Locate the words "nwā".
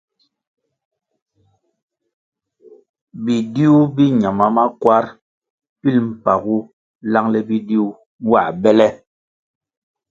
8.23-8.41